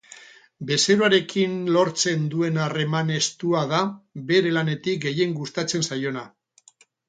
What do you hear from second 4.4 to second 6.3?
lanetik gehien gustatzen zaiona.